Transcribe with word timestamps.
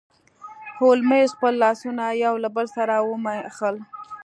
هولمز 0.79 1.29
خپل 1.37 1.53
لاسونه 1.63 2.03
یو 2.23 2.33
له 2.43 2.49
بل 2.55 2.67
سره 2.77 2.95
وموښل. 3.07 3.75